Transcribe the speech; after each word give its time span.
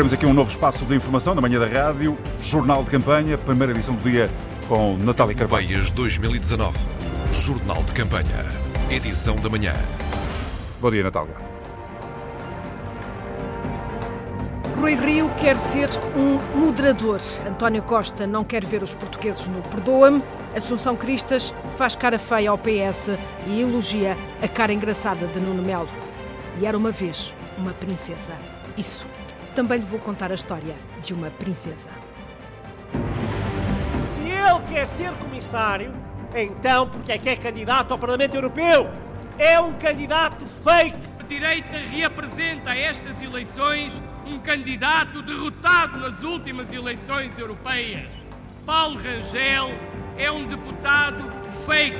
Abrimos 0.00 0.14
aqui 0.14 0.24
um 0.24 0.32
novo 0.32 0.48
espaço 0.48 0.86
de 0.86 0.94
informação 0.94 1.34
na 1.34 1.42
manhã 1.42 1.60
da 1.60 1.66
rádio, 1.66 2.16
Jornal 2.40 2.82
de 2.82 2.88
Campanha, 2.88 3.36
primeira 3.36 3.70
edição 3.70 3.94
do 3.94 4.10
dia 4.10 4.30
com 4.66 4.96
Natália 4.96 5.34
Carvalho. 5.34 5.68
Baias 5.68 5.90
2019, 5.90 6.78
Jornal 7.30 7.82
de 7.82 7.92
Campanha, 7.92 8.46
edição 8.90 9.36
da 9.36 9.50
manhã. 9.50 9.74
Bom 10.80 10.90
dia, 10.90 11.02
Natália. 11.02 11.34
Rui 14.74 14.94
Rio 14.94 15.30
quer 15.38 15.58
ser 15.58 15.90
um 16.16 16.58
moderador. 16.58 17.20
António 17.46 17.82
Costa 17.82 18.26
não 18.26 18.42
quer 18.42 18.64
ver 18.64 18.82
os 18.82 18.94
portugueses 18.94 19.46
no 19.48 19.60
Perdoa-me. 19.60 20.22
Assunção 20.56 20.96
Cristas 20.96 21.52
faz 21.76 21.94
cara 21.94 22.18
feia 22.18 22.48
ao 22.48 22.56
PS 22.56 23.10
e 23.46 23.60
elogia 23.60 24.16
a 24.40 24.48
cara 24.48 24.72
engraçada 24.72 25.26
de 25.26 25.38
Nuno 25.38 25.62
Melo. 25.62 25.90
E 26.58 26.64
era 26.64 26.78
uma 26.78 26.90
vez 26.90 27.34
uma 27.58 27.74
princesa. 27.74 28.32
Isso. 28.78 29.06
Também 29.60 29.78
lhe 29.78 29.84
vou 29.84 29.98
contar 29.98 30.30
a 30.32 30.34
história 30.34 30.74
de 31.02 31.12
uma 31.12 31.30
princesa. 31.30 31.90
Se 33.94 34.20
ele 34.20 34.64
quer 34.66 34.88
ser 34.88 35.12
comissário, 35.18 35.92
então 36.34 36.88
porque 36.88 37.12
é 37.12 37.18
que 37.18 37.28
é 37.28 37.36
candidato 37.36 37.92
ao 37.92 37.98
Parlamento 37.98 38.34
Europeu? 38.34 38.90
É 39.36 39.60
um 39.60 39.74
candidato 39.74 40.46
fake. 40.46 40.96
A 41.18 41.22
direita 41.24 41.76
reapresenta 41.76 42.70
a 42.70 42.78
estas 42.78 43.20
eleições 43.20 44.00
um 44.26 44.38
candidato 44.38 45.20
derrotado 45.20 45.98
nas 45.98 46.22
últimas 46.22 46.72
eleições 46.72 47.38
europeias. 47.38 48.08
Paulo 48.64 48.96
Rangel 48.96 49.68
é 50.16 50.32
um 50.32 50.46
deputado 50.46 51.22
fake. 51.66 51.98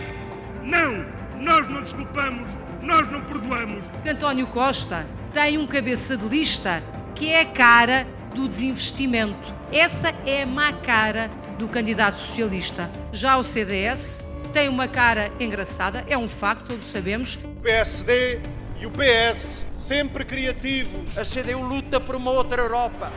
Não! 0.63 1.05
Nós 1.39 1.69
não 1.69 1.83
desculpamos, 1.83 2.57
nós 2.81 3.11
não 3.11 3.21
perdoamos. 3.21 3.85
António 4.07 4.47
Costa 4.47 5.07
tem 5.35 5.59
um 5.59 5.67
cabeça 5.67 6.17
de 6.17 6.27
lista 6.27 6.83
que 7.21 7.35
é 7.35 7.43
a 7.43 7.45
cara 7.45 8.07
do 8.35 8.49
desinvestimento. 8.49 9.55
Essa 9.71 10.09
é 10.25 10.45
a 10.45 10.47
má 10.47 10.73
cara 10.73 11.29
do 11.59 11.69
candidato 11.69 12.17
socialista. 12.17 12.91
Já 13.13 13.37
o 13.37 13.45
CDS 13.45 14.25
tem 14.55 14.71
uma 14.71 14.89
cara 14.89 15.31
engraçada, 15.39 16.03
é 16.09 16.17
um 16.17 16.27
facto, 16.27 16.69
todos 16.69 16.91
sabemos. 16.91 17.35
O 17.45 17.61
PSD 17.61 18.41
e 18.81 18.87
o 18.87 18.91
PS, 18.91 19.63
sempre 19.77 20.25
criativos. 20.25 21.19
A 21.19 21.23
CDU 21.23 21.61
luta 21.61 22.01
por 22.01 22.17
uma 22.17 22.31
outra 22.31 22.63
Europa. 22.63 23.13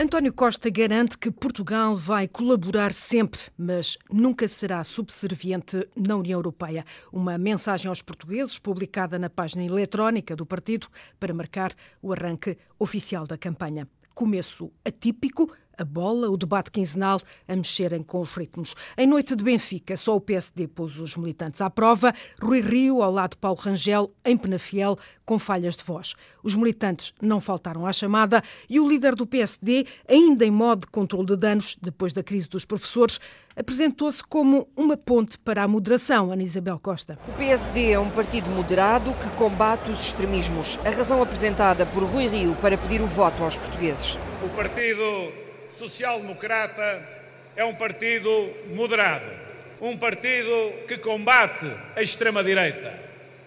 António 0.00 0.32
Costa 0.32 0.70
garante 0.70 1.18
que 1.18 1.28
Portugal 1.28 1.96
vai 1.96 2.28
colaborar 2.28 2.92
sempre, 2.92 3.40
mas 3.58 3.98
nunca 4.08 4.46
será 4.46 4.84
subserviente 4.84 5.88
na 5.96 6.14
União 6.14 6.38
Europeia. 6.38 6.84
Uma 7.12 7.36
mensagem 7.36 7.88
aos 7.88 8.00
portugueses 8.00 8.60
publicada 8.60 9.18
na 9.18 9.28
página 9.28 9.64
eletrónica 9.64 10.36
do 10.36 10.46
partido 10.46 10.86
para 11.18 11.34
marcar 11.34 11.74
o 12.00 12.12
arranque 12.12 12.56
oficial 12.78 13.26
da 13.26 13.36
campanha. 13.36 13.88
Começo 14.14 14.70
atípico, 14.84 15.52
a 15.78 15.84
bola, 15.84 16.28
o 16.28 16.36
debate 16.36 16.70
quinzenal 16.70 17.20
a 17.46 17.56
mexerem 17.56 18.02
com 18.02 18.20
os 18.20 18.32
ritmos. 18.32 18.74
Em 18.96 19.06
noite 19.06 19.34
de 19.36 19.44
Benfica, 19.44 19.96
só 19.96 20.16
o 20.16 20.20
PSD 20.20 20.66
pôs 20.66 21.00
os 21.00 21.16
militantes 21.16 21.60
à 21.60 21.70
prova. 21.70 22.12
Rui 22.42 22.60
Rio, 22.60 23.02
ao 23.02 23.12
lado 23.12 23.30
de 23.30 23.36
Paulo 23.38 23.58
Rangel, 23.58 24.12
em 24.24 24.36
Penafiel, 24.36 24.98
com 25.24 25.38
falhas 25.38 25.76
de 25.76 25.84
voz. 25.84 26.14
Os 26.42 26.56
militantes 26.56 27.12
não 27.20 27.40
faltaram 27.40 27.86
à 27.86 27.92
chamada 27.92 28.42
e 28.68 28.80
o 28.80 28.88
líder 28.88 29.14
do 29.14 29.26
PSD, 29.26 29.86
ainda 30.08 30.44
em 30.44 30.50
modo 30.50 30.80
de 30.80 30.86
controle 30.86 31.26
de 31.26 31.36
danos, 31.36 31.76
depois 31.80 32.12
da 32.12 32.22
crise 32.22 32.48
dos 32.48 32.64
professores, 32.64 33.20
apresentou-se 33.54 34.24
como 34.24 34.68
uma 34.74 34.96
ponte 34.96 35.38
para 35.38 35.62
a 35.62 35.68
moderação, 35.68 36.32
Ana 36.32 36.42
Isabel 36.42 36.78
Costa. 36.78 37.18
O 37.28 37.32
PSD 37.32 37.92
é 37.92 37.98
um 37.98 38.10
partido 38.10 38.48
moderado 38.48 39.12
que 39.14 39.28
combate 39.36 39.90
os 39.90 40.00
extremismos. 40.00 40.78
A 40.84 40.90
razão 40.90 41.20
apresentada 41.20 41.84
por 41.84 42.02
Rui 42.04 42.26
Rio 42.26 42.56
para 42.56 42.78
pedir 42.78 43.02
o 43.02 43.06
voto 43.06 43.42
aos 43.42 43.58
portugueses. 43.58 44.18
O 44.42 44.48
Partido 44.56 45.47
Social 45.78 46.20
Democrata 46.20 47.00
é 47.54 47.64
um 47.64 47.72
partido 47.72 48.52
moderado, 48.74 49.30
um 49.80 49.96
partido 49.96 50.72
que 50.88 50.98
combate 50.98 51.72
a 51.94 52.02
extrema-direita. 52.02 52.92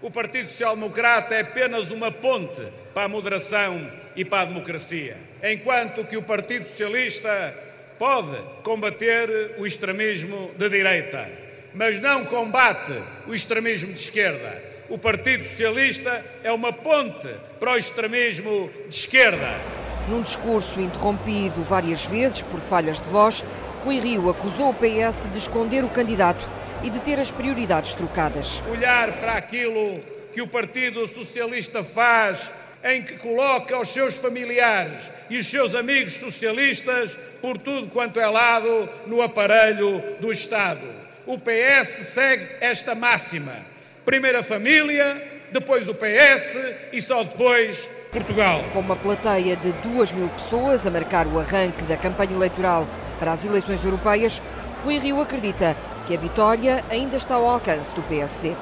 O 0.02 0.10
Partido 0.10 0.48
Social 0.48 0.76
Democrata 0.76 1.36
é 1.36 1.42
apenas 1.42 1.92
uma 1.92 2.10
ponte 2.10 2.66
para 2.94 3.04
a 3.04 3.10
moderação 3.10 3.92
e 4.16 4.24
para 4.24 4.44
a 4.44 4.46
democracia, 4.46 5.18
enquanto 5.44 6.06
que 6.06 6.16
o 6.16 6.24
Partido 6.24 6.66
Socialista 6.70 7.54
pode 8.00 8.42
combater 8.64 9.56
o 9.58 9.68
extremismo 9.68 10.52
de 10.58 10.70
direita, 10.70 11.30
mas 11.74 12.02
não 12.02 12.26
combate 12.26 12.94
o 13.28 13.36
extremismo 13.36 13.92
de 13.92 14.00
esquerda. 14.00 14.64
O 14.88 14.98
Partido 14.98 15.44
Socialista 15.44 16.24
é 16.44 16.52
uma 16.52 16.72
ponte 16.72 17.28
para 17.60 17.74
o 17.74 17.78
extremismo 17.78 18.72
de 18.88 18.96
esquerda. 18.96 19.81
Num 20.12 20.22
discurso 20.22 20.82
interrompido 20.82 21.64
várias 21.64 22.06
vezes 22.06 22.42
por 22.42 22.60
falhas 22.60 23.00
de 23.00 23.08
voz, 23.08 23.46
Rui 23.86 23.98
Rio 23.98 24.30
acusou 24.30 24.72
o 24.72 24.74
PS 24.74 25.32
de 25.32 25.38
esconder 25.38 25.86
o 25.86 25.90
candidato 25.90 26.50
e 26.84 26.90
de 26.90 27.00
ter 27.00 27.18
as 27.18 27.32
prioridades 27.32 27.94
trocadas. 27.94 28.62
Olhar 28.70 29.14
para 29.22 29.36
aquilo 29.36 30.02
que 30.34 30.42
o 30.42 30.48
Partido 30.48 31.08
Socialista 31.08 31.82
faz, 31.82 32.52
em 32.84 33.02
que 33.02 33.14
coloca 33.20 33.80
os 33.80 33.88
seus 33.88 34.18
familiares 34.18 35.02
e 35.30 35.38
os 35.38 35.48
seus 35.48 35.74
amigos 35.74 36.16
socialistas 36.16 37.18
por 37.42 37.58
tudo 37.58 37.88
quanto 37.88 38.20
é 38.20 38.28
lado 38.28 38.90
no 39.08 39.22
aparelho 39.22 40.04
do 40.20 40.30
Estado. 40.30 40.90
O 41.26 41.38
PS 41.40 41.88
segue 41.88 42.50
esta 42.60 42.94
máxima: 42.94 43.56
primeiro 44.04 44.40
a 44.40 44.44
família, 44.44 45.42
depois 45.54 45.88
o 45.88 45.94
PS 45.94 46.58
e 46.92 47.00
só 47.00 47.24
depois 47.24 47.88
Portugal. 48.12 48.64
Com 48.74 48.80
uma 48.80 48.96
plateia 48.96 49.56
de 49.56 49.72
duas 49.82 50.12
mil 50.12 50.30
pessoas 50.30 50.86
a 50.86 50.92
marcar 50.92 51.26
o 51.28 51.40
arranque 51.40 51.84
da 51.86 51.96
campanha 51.96 52.34
eleitoral 52.34 52.86
para 53.18 53.32
as 53.32 53.46
eleições 53.46 53.84
europeias, 53.84 54.42
Rui 54.84 54.98
Rio 54.98 55.22
acredita 55.22 55.78
que 56.06 56.16
a 56.16 56.20
vitória 56.20 56.84
ainda 56.90 57.16
está 57.16 57.36
ao 57.36 57.48
alcance 57.48 57.96
do 57.96 58.04
PSD. 58.04 58.56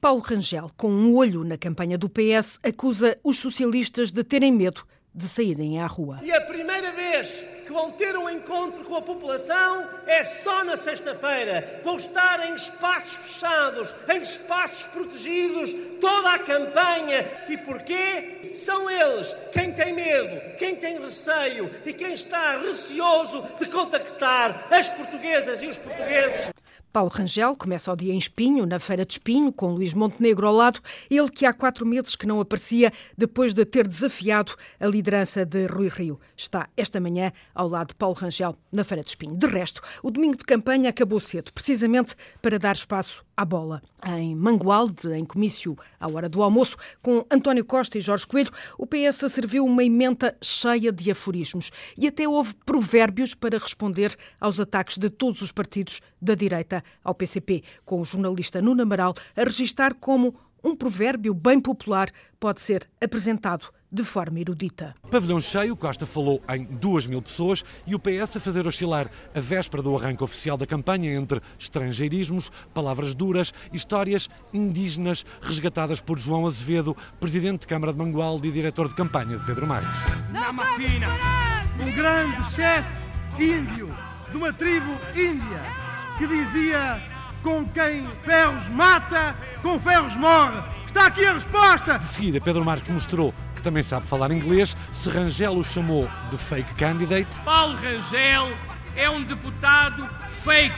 Paulo 0.00 0.20
Rangel, 0.20 0.70
com 0.76 0.88
um 0.88 1.16
olho 1.16 1.42
na 1.42 1.58
campanha 1.58 1.98
do 1.98 2.08
PS, 2.08 2.60
acusa 2.62 3.18
os 3.24 3.38
socialistas 3.38 4.12
de 4.12 4.22
terem 4.22 4.52
medo 4.52 4.84
de 5.12 5.26
saírem 5.26 5.80
à 5.80 5.86
rua. 5.86 6.20
E 6.22 6.30
a 6.30 6.40
primeira 6.42 6.92
vez 6.92 7.55
que 7.66 7.72
vão 7.72 7.90
ter 7.90 8.16
um 8.16 8.30
encontro 8.30 8.84
com 8.84 8.94
a 8.94 9.02
população 9.02 9.88
é 10.06 10.22
só 10.24 10.62
na 10.62 10.76
sexta-feira. 10.76 11.80
Vão 11.82 11.96
estar 11.96 12.48
em 12.48 12.54
espaços 12.54 13.16
fechados, 13.16 13.94
em 14.08 14.22
espaços 14.22 14.86
protegidos, 14.86 15.74
toda 16.00 16.30
a 16.30 16.38
campanha. 16.38 17.26
E 17.48 17.56
porquê? 17.58 18.52
São 18.54 18.88
eles 18.88 19.34
quem 19.52 19.72
tem 19.72 19.92
medo, 19.92 20.56
quem 20.56 20.76
tem 20.76 21.00
receio 21.00 21.68
e 21.84 21.92
quem 21.92 22.14
está 22.14 22.52
receoso 22.58 23.42
de 23.58 23.66
contactar 23.66 24.68
as 24.70 24.88
portuguesas 24.88 25.60
e 25.60 25.66
os 25.66 25.76
portugueses. 25.76 26.55
Paulo 26.96 27.10
Rangel 27.10 27.54
começa 27.54 27.92
o 27.92 27.94
dia 27.94 28.14
em 28.14 28.16
Espinho, 28.16 28.64
na 28.64 28.80
Feira 28.80 29.04
de 29.04 29.12
Espinho, 29.12 29.52
com 29.52 29.74
Luís 29.74 29.92
Montenegro 29.92 30.46
ao 30.46 30.54
lado, 30.54 30.80
ele 31.10 31.28
que 31.28 31.44
há 31.44 31.52
quatro 31.52 31.84
meses 31.84 32.16
que 32.16 32.26
não 32.26 32.40
aparecia 32.40 32.90
depois 33.18 33.52
de 33.52 33.66
ter 33.66 33.86
desafiado 33.86 34.54
a 34.80 34.86
liderança 34.86 35.44
de 35.44 35.66
Rui 35.66 35.90
Rio. 35.90 36.18
Está 36.34 36.70
esta 36.74 36.98
manhã 36.98 37.34
ao 37.54 37.68
lado 37.68 37.88
de 37.88 37.96
Paulo 37.96 38.16
Rangel, 38.16 38.56
na 38.72 38.82
Feira 38.82 39.04
de 39.04 39.10
Espinho. 39.10 39.36
De 39.36 39.46
resto, 39.46 39.82
o 40.02 40.10
domingo 40.10 40.38
de 40.38 40.44
campanha 40.44 40.88
acabou 40.88 41.20
cedo, 41.20 41.52
precisamente 41.52 42.16
para 42.40 42.58
dar 42.58 42.74
espaço 42.74 43.25
à 43.36 43.44
bola. 43.44 43.82
Em 44.04 44.34
Mangualde, 44.34 45.12
em 45.12 45.24
comício 45.24 45.76
à 46.00 46.10
hora 46.10 46.28
do 46.28 46.42
almoço, 46.42 46.76
com 47.02 47.24
António 47.30 47.64
Costa 47.64 47.98
e 47.98 48.00
Jorge 48.00 48.26
Coelho, 48.26 48.50
o 48.78 48.86
PS 48.86 49.30
serviu 49.30 49.64
uma 49.64 49.84
emenda 49.84 50.36
cheia 50.42 50.90
de 50.90 51.10
aforismos 51.10 51.70
e 51.98 52.06
até 52.06 52.26
houve 52.26 52.54
provérbios 52.64 53.34
para 53.34 53.58
responder 53.58 54.16
aos 54.40 54.58
ataques 54.58 54.96
de 54.96 55.10
todos 55.10 55.42
os 55.42 55.52
partidos 55.52 56.00
da 56.20 56.34
direita 56.34 56.82
ao 57.04 57.14
PCP, 57.14 57.62
com 57.84 58.00
o 58.00 58.04
jornalista 58.04 58.62
Nuno 58.62 58.82
Amaral 58.82 59.14
a 59.36 59.44
registar 59.44 59.94
como 59.94 60.34
um 60.64 60.74
provérbio 60.74 61.32
bem 61.32 61.60
popular 61.60 62.10
pode 62.40 62.60
ser 62.60 62.88
apresentado 63.00 63.70
de 63.96 64.04
forma 64.04 64.38
erudita. 64.38 64.94
Pavilhão 65.10 65.40
cheio, 65.40 65.74
Costa 65.74 66.04
falou 66.04 66.42
em 66.50 66.64
duas 66.64 67.06
mil 67.06 67.22
pessoas 67.22 67.64
e 67.86 67.94
o 67.94 67.98
PS 67.98 68.36
a 68.36 68.40
fazer 68.40 68.66
oscilar 68.66 69.10
a 69.34 69.40
véspera 69.40 69.82
do 69.82 69.96
arranque 69.96 70.22
oficial 70.22 70.58
da 70.58 70.66
campanha 70.66 71.14
entre 71.14 71.40
estrangeirismos, 71.58 72.52
palavras 72.74 73.14
duras, 73.14 73.54
histórias 73.72 74.28
indígenas 74.52 75.24
resgatadas 75.40 75.98
por 75.98 76.18
João 76.18 76.46
Azevedo, 76.46 76.94
presidente 77.18 77.60
de 77.60 77.66
Câmara 77.66 77.92
de 77.92 77.98
Mangualde 77.98 78.48
e 78.48 78.52
diretor 78.52 78.86
de 78.88 78.94
campanha 78.94 79.38
de 79.38 79.46
Pedro 79.46 79.66
Marques. 79.66 79.88
Na 80.30 80.52
matina, 80.52 81.08
um 81.80 81.92
grande 81.92 82.54
chefe 82.54 83.06
índio 83.42 83.94
de 84.30 84.36
uma 84.36 84.52
tribo 84.52 84.92
índia 85.14 85.62
que 86.18 86.26
dizia 86.26 87.00
com 87.42 87.64
quem 87.68 88.06
ferros 88.24 88.68
mata, 88.68 89.34
com 89.62 89.80
ferros 89.80 90.16
morre. 90.16 90.60
Está 90.96 91.08
aqui 91.08 91.26
a 91.26 91.34
resposta! 91.34 91.98
De 91.98 92.06
seguida, 92.06 92.40
Pedro 92.40 92.64
Marques 92.64 92.88
mostrou 92.88 93.34
que 93.54 93.60
também 93.60 93.82
sabe 93.82 94.06
falar 94.06 94.30
inglês. 94.30 94.74
Se 94.94 95.10
Rangel 95.10 95.52
o 95.52 95.62
chamou 95.62 96.08
de 96.30 96.38
fake 96.38 96.74
candidate. 96.76 97.28
Paulo 97.44 97.76
Rangel 97.76 98.48
é 98.96 99.10
um 99.10 99.22
deputado 99.22 100.08
fake. 100.30 100.74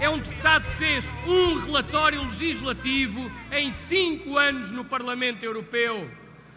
É 0.00 0.08
um 0.08 0.16
deputado 0.16 0.64
que 0.64 0.72
fez 0.72 1.12
um 1.26 1.66
relatório 1.66 2.24
legislativo 2.24 3.30
em 3.52 3.70
cinco 3.70 4.38
anos 4.38 4.70
no 4.70 4.86
Parlamento 4.86 5.44
Europeu. 5.44 6.10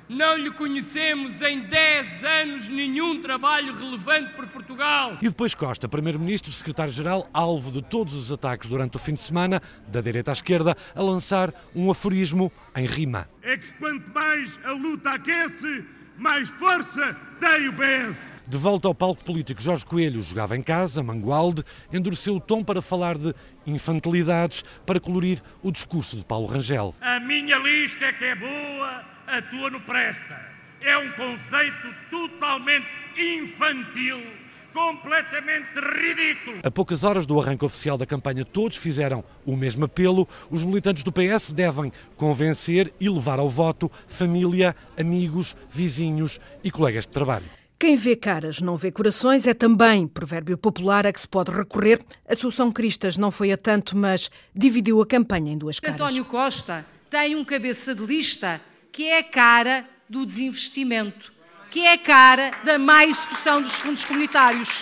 Não 0.08 0.38
lhe 0.38 0.52
conhecemos 0.52 1.42
em 1.42 1.62
10 1.62 2.24
anos 2.24 2.70
nenhum 2.70 3.20
trabalho 3.20 3.74
relevante 3.74 4.34
por 4.34 4.46
Portugal. 4.48 5.18
E 5.20 5.26
depois 5.26 5.56
Costa, 5.56 5.90
Primeiro-Ministro, 5.90 6.52
Secretário-Geral, 6.52 7.28
alvo 7.34 7.72
de 7.72 7.82
todos 7.82 8.14
os 8.14 8.32
ataques 8.32 8.70
durante 8.70 8.98
o 8.98 9.00
fim 9.00 9.14
de 9.14 9.22
semana, 9.22 9.60
da 9.88 10.02
direita 10.02 10.32
à 10.32 10.34
esquerda, 10.34 10.78
a 10.94 11.02
lançar 11.02 11.52
um 11.76 11.90
aforismo 11.90 12.52
em 12.76 12.86
rima. 12.86 13.28
É 13.42 13.58
que 13.58 13.68
quanto 13.80 14.08
mais 14.14 14.60
a 14.64 14.74
luta 14.74 15.10
aquece, 15.10 15.84
mais 16.18 16.50
força 16.50 17.18
tem 17.40 17.68
o 17.68 17.74
PS. 17.74 18.36
De 18.48 18.58
volta 18.58 18.88
ao 18.88 18.94
palco 18.94 19.26
político, 19.26 19.60
Jorge 19.60 19.84
Coelho 19.84 20.22
jogava 20.22 20.56
em 20.56 20.62
casa, 20.62 21.02
Mangualde, 21.02 21.64
endureceu 21.92 22.36
o 22.36 22.40
tom 22.40 22.64
para 22.64 22.80
falar 22.80 23.18
de 23.18 23.34
infantilidades, 23.66 24.64
para 24.86 25.00
colorir 25.00 25.42
o 25.64 25.72
discurso 25.72 26.16
de 26.16 26.24
Paulo 26.24 26.46
Rangel. 26.46 26.94
A 27.02 27.20
minha 27.20 27.58
lista 27.58 28.06
é 28.06 28.14
que 28.14 28.24
é 28.24 28.36
boa, 28.36 29.15
a 29.28 29.42
tua 29.42 29.70
não 29.70 29.82
presta. 29.82 30.40
É 30.82 30.98
um 30.98 31.12
conceito 31.14 31.94
totalmente 32.10 32.88
infantil, 33.18 34.22
completamente 34.74 35.70
ridículo. 35.76 36.60
A 36.64 36.70
poucas 36.70 37.04
horas 37.04 37.26
do 37.26 37.40
arranque 37.40 37.66
oficial 37.66 37.98
da 37.98 38.06
campanha, 38.06 38.46
todos 38.46 38.78
fizeram 38.78 39.24
o 39.46 39.56
mesmo 39.56 39.86
apelo. 39.86 40.28
Os 40.50 40.64
militantes 40.64 41.04
do 41.04 41.12
PS 41.12 41.52
devem 41.52 41.92
convencer 42.16 42.94
e 43.00 43.10
levar 43.10 43.40
ao 43.40 43.50
voto 43.50 43.92
família, 44.08 44.76
amigos, 45.00 45.56
vizinhos 45.70 46.40
e 46.64 46.70
colegas 46.70 47.08
de 47.08 47.14
trabalho. 47.14 47.46
Quem 47.78 47.98
vê 47.98 48.16
caras 48.16 48.62
não 48.62 48.78
vê 48.78 48.92
corações 48.92 49.46
é 49.46 49.54
também 49.54 50.08
provérbio 50.08 50.58
popular 50.58 51.06
a 51.06 51.12
que 51.12 51.20
se 51.20 51.28
pode 51.28 51.52
recorrer. 51.52 52.00
Assunção 52.28 52.72
Cristas 52.72 53.18
não 53.18 53.32
foi 53.32 53.52
a 53.52 53.58
tanto, 53.58 53.98
mas 53.98 54.30
dividiu 54.54 55.02
a 55.02 55.06
campanha 55.06 55.52
em 55.52 55.58
duas 55.58 55.80
caras. 55.80 56.00
António 56.00 56.24
Costa 56.26 56.86
tem 57.10 57.36
um 57.36 57.44
cabeça 57.44 57.94
de 57.94 58.06
lista 58.06 58.62
que 58.96 59.10
é 59.10 59.18
a 59.18 59.24
cara 59.26 59.86
do 60.08 60.26
desinvestimento, 60.26 61.34
que 61.70 61.82
é 61.82 61.92
a 61.92 61.98
cara 61.98 62.52
da 62.64 62.80
má 62.80 63.04
execução 63.04 63.62
dos 63.62 63.74
fundos 63.74 64.06
comunitários. 64.06 64.82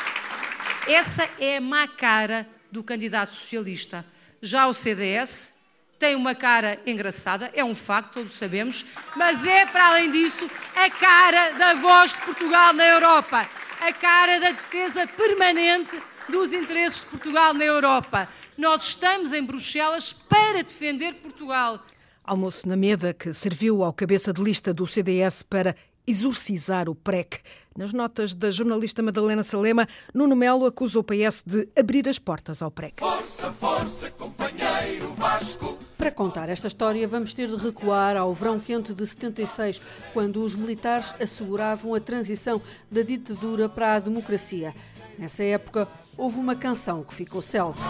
Essa 0.87 1.27
é 1.39 1.57
a 1.57 1.61
má 1.61 1.87
cara 1.87 2.47
do 2.71 2.83
candidato 2.83 3.33
socialista. 3.33 4.05
Já 4.39 4.67
o 4.67 4.73
CDS 4.73 5.59
tem 5.97 6.15
uma 6.15 6.35
cara 6.35 6.79
engraçada, 6.85 7.49
é 7.55 7.65
um 7.65 7.73
facto, 7.73 8.13
todos 8.13 8.33
sabemos, 8.33 8.85
mas 9.15 9.47
é, 9.47 9.65
para 9.65 9.87
além 9.87 10.11
disso, 10.11 10.47
a 10.75 10.91
cara 10.91 11.53
da 11.53 11.73
voz 11.73 12.11
de 12.11 12.21
Portugal 12.21 12.71
na 12.71 12.85
Europa, 12.85 13.49
a 13.81 13.91
cara 13.93 14.39
da 14.39 14.51
defesa 14.51 15.07
permanente 15.07 15.99
dos 16.29 16.53
interesses 16.53 16.99
de 16.99 17.07
Portugal 17.07 17.51
na 17.51 17.65
Europa. 17.65 18.29
Nós 18.55 18.83
estamos 18.83 19.33
em 19.33 19.41
Bruxelas 19.41 20.13
para 20.13 20.61
defender 20.61 21.15
Portugal. 21.15 21.83
Almoço 22.23 22.67
na 22.69 22.77
Meda, 22.77 23.13
que 23.13 23.33
serviu 23.33 23.83
ao 23.83 23.91
cabeça 23.91 24.31
de 24.31 24.41
lista 24.41 24.73
do 24.73 24.87
CDS 24.87 25.43
para 25.43 25.75
exorcizar 26.07 26.87
o 26.87 26.95
PREC. 26.95 27.39
Nas 27.77 27.91
notas 27.91 28.33
da 28.33 28.49
jornalista 28.49 29.01
Madalena 29.01 29.43
Salema, 29.43 29.87
Nuno 30.13 30.35
Melo 30.35 30.65
acusa 30.65 30.99
o 30.99 31.03
PS 31.03 31.43
de 31.45 31.67
abrir 31.77 32.07
as 32.07 32.19
portas 32.19 32.61
ao 32.61 32.71
PREC. 32.71 32.99
Força, 32.99 33.51
força, 33.51 34.11
companheiro 34.11 35.13
Vasco. 35.17 35.77
Para 35.97 36.11
contar 36.11 36.47
esta 36.49 36.67
história, 36.67 37.07
vamos 37.07 37.33
ter 37.33 37.47
de 37.47 37.55
recuar 37.55 38.15
ao 38.15 38.33
verão 38.33 38.59
quente 38.59 38.93
de 38.93 39.05
76, 39.05 39.81
quando 40.13 40.43
os 40.43 40.55
militares 40.55 41.13
asseguravam 41.19 41.93
a 41.93 41.99
transição 41.99 42.61
da 42.91 43.01
ditadura 43.01 43.67
para 43.67 43.95
a 43.95 43.99
democracia. 43.99 44.73
Nessa 45.17 45.43
época, 45.43 45.87
houve 46.17 46.37
uma 46.39 46.55
canção 46.55 47.03
que 47.03 47.13
ficou 47.13 47.41
célebre. 47.41 47.81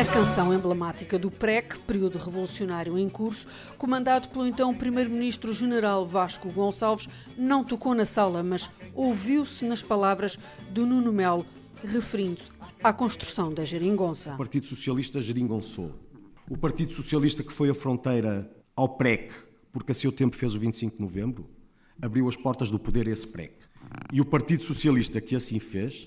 A 0.00 0.04
canção 0.06 0.54
emblemática 0.54 1.18
do 1.18 1.30
PREC, 1.30 1.78
período 1.80 2.16
revolucionário 2.16 2.98
em 2.98 3.06
curso, 3.06 3.46
comandado 3.76 4.30
pelo 4.30 4.46
então 4.46 4.74
Primeiro-Ministro 4.74 5.52
General 5.52 6.06
Vasco 6.06 6.50
Gonçalves, 6.50 7.06
não 7.36 7.62
tocou 7.62 7.94
na 7.94 8.06
sala, 8.06 8.42
mas 8.42 8.70
ouviu-se 8.94 9.66
nas 9.66 9.82
palavras 9.82 10.38
do 10.70 10.86
Nuno 10.86 11.12
Melo, 11.12 11.44
referindo-se 11.84 12.50
à 12.82 12.94
construção 12.94 13.52
da 13.52 13.62
geringonça. 13.62 14.32
O 14.32 14.38
Partido 14.38 14.68
Socialista 14.68 15.20
geringonçou. 15.20 15.94
O 16.48 16.56
Partido 16.56 16.94
Socialista 16.94 17.42
que 17.42 17.52
foi 17.52 17.68
a 17.68 17.74
fronteira 17.74 18.50
ao 18.74 18.88
PREC, 18.96 19.34
porque 19.70 19.92
a 19.92 19.94
seu 19.94 20.10
tempo 20.10 20.34
fez 20.34 20.54
o 20.54 20.58
25 20.58 20.96
de 20.96 21.02
novembro, 21.02 21.46
abriu 22.00 22.26
as 22.26 22.36
portas 22.36 22.70
do 22.70 22.78
poder 22.78 23.06
a 23.06 23.12
esse 23.12 23.26
PREC. 23.26 23.52
E 24.10 24.18
o 24.18 24.24
Partido 24.24 24.64
Socialista 24.64 25.20
que 25.20 25.36
assim 25.36 25.58
fez, 25.58 26.06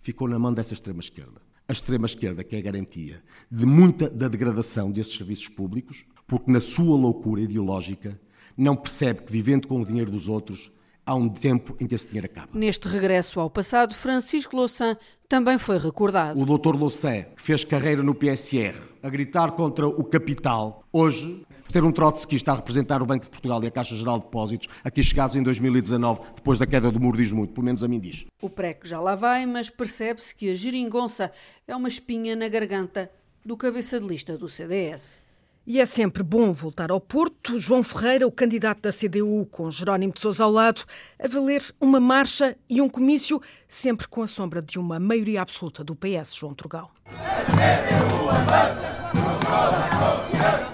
ficou 0.00 0.26
na 0.26 0.38
mão 0.38 0.54
dessa 0.54 0.72
extrema-esquerda. 0.72 1.44
A 1.68 1.72
extrema-esquerda 1.72 2.44
que 2.44 2.54
é 2.54 2.58
a 2.60 2.62
garantia 2.62 3.22
de 3.50 3.66
muita 3.66 4.08
da 4.08 4.28
degradação 4.28 4.90
desses 4.90 5.14
serviços 5.16 5.48
públicos, 5.48 6.04
porque 6.26 6.50
na 6.50 6.60
sua 6.60 6.96
loucura 6.96 7.40
ideológica 7.40 8.20
não 8.56 8.76
percebe 8.76 9.22
que 9.22 9.32
vivendo 9.32 9.66
com 9.66 9.80
o 9.80 9.84
dinheiro 9.84 10.10
dos 10.10 10.28
outros 10.28 10.70
há 11.06 11.14
um 11.14 11.28
tempo 11.28 11.76
em 11.80 11.86
que 11.86 11.94
esse 11.94 12.08
dinheiro 12.08 12.26
acaba. 12.26 12.48
Neste 12.52 12.88
regresso 12.88 13.38
ao 13.38 13.48
passado, 13.48 13.94
Francisco 13.94 14.56
Louçã 14.56 14.96
também 15.28 15.56
foi 15.56 15.78
recordado. 15.78 16.40
O 16.40 16.44
doutor 16.44 16.74
Louçã, 16.74 17.22
que 17.36 17.40
fez 17.40 17.64
carreira 17.64 18.02
no 18.02 18.14
PSR, 18.14 18.76
a 19.02 19.08
gritar 19.08 19.52
contra 19.52 19.86
o 19.86 20.02
capital, 20.02 20.82
hoje, 20.92 21.46
ter 21.72 21.84
um 21.84 21.92
trotskista 21.92 22.52
a 22.52 22.56
representar 22.56 23.00
o 23.02 23.06
Banco 23.06 23.24
de 23.24 23.30
Portugal 23.30 23.62
e 23.62 23.66
a 23.68 23.70
Caixa 23.70 23.94
Geral 23.94 24.18
de 24.18 24.24
Depósitos, 24.24 24.68
aqui 24.82 25.02
chegados 25.02 25.36
em 25.36 25.42
2019, 25.42 26.20
depois 26.34 26.58
da 26.58 26.66
queda 26.66 26.90
do 26.90 27.00
muro, 27.00 27.16
diz 27.16 27.30
muito, 27.30 27.52
pelo 27.52 27.64
menos 27.64 27.84
a 27.84 27.88
mim 27.88 28.00
diz. 28.00 28.24
O 28.42 28.50
PREC 28.50 28.86
já 28.88 28.98
lá 28.98 29.14
vai, 29.14 29.46
mas 29.46 29.70
percebe-se 29.70 30.34
que 30.34 30.50
a 30.50 30.54
geringonça 30.54 31.30
é 31.68 31.76
uma 31.76 31.88
espinha 31.88 32.34
na 32.34 32.48
garganta 32.48 33.10
do 33.44 33.56
cabeça 33.56 34.00
de 34.00 34.06
lista 34.06 34.36
do 34.36 34.48
CDS. 34.48 35.20
E 35.68 35.80
é 35.80 35.84
sempre 35.84 36.22
bom 36.22 36.52
voltar 36.52 36.92
ao 36.92 37.00
Porto. 37.00 37.58
João 37.58 37.82
Ferreira, 37.82 38.24
o 38.24 38.30
candidato 38.30 38.82
da 38.82 38.92
CDU, 38.92 39.48
com 39.50 39.68
Jerónimo 39.68 40.12
de 40.12 40.20
Sousa 40.20 40.44
ao 40.44 40.50
lado, 40.52 40.84
a 41.18 41.26
valer 41.26 41.60
uma 41.80 41.98
marcha 41.98 42.56
e 42.70 42.80
um 42.80 42.88
comício, 42.88 43.42
sempre 43.66 44.06
com 44.06 44.22
a 44.22 44.28
sombra 44.28 44.62
de 44.62 44.78
uma 44.78 45.00
maioria 45.00 45.42
absoluta 45.42 45.82
do 45.82 45.96
PS, 45.96 46.36
João 46.36 46.54
Trugal. 46.54 46.92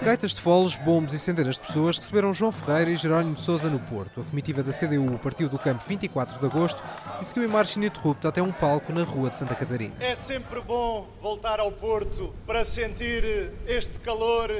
Gaitas 0.02 0.32
de 0.32 0.40
foles, 0.40 0.76
bombos 0.76 1.14
e 1.14 1.18
centenas 1.18 1.54
de 1.54 1.62
pessoas 1.62 1.96
receberam 1.96 2.34
João 2.34 2.52
Ferreira 2.52 2.90
e 2.90 2.96
Jerónimo 2.96 3.34
de 3.34 3.40
Sousa 3.40 3.70
no 3.70 3.78
Porto. 3.78 4.20
A 4.20 4.24
comitiva 4.24 4.62
da 4.62 4.72
CDU 4.72 5.18
partiu 5.22 5.48
do 5.48 5.58
campo 5.58 5.82
24 5.88 6.38
de 6.38 6.44
agosto 6.44 6.82
e 7.20 7.24
seguiu 7.24 7.44
em 7.44 7.46
marcha 7.46 7.78
ininterrupta 7.78 8.28
até 8.28 8.42
um 8.42 8.52
palco 8.52 8.92
na 8.92 9.04
rua 9.04 9.30
de 9.30 9.38
Santa 9.38 9.54
Catarina. 9.54 9.94
É 10.00 10.14
sempre 10.14 10.60
bom 10.60 11.08
voltar 11.20 11.60
ao 11.60 11.70
Porto 11.70 12.34
para 12.46 12.64
sentir 12.64 13.52
este 13.66 14.00
calor 14.00 14.50